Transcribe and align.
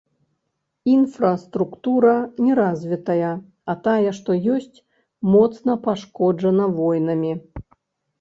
Інфраструктура 0.91 2.13
неразвітая, 2.47 3.29
а 3.73 3.75
тая 3.89 4.11
што 4.21 4.31
ёсць, 4.55 4.77
моцна 5.35 5.77
пашкоджана 5.85 6.65
войнамі. 6.79 7.31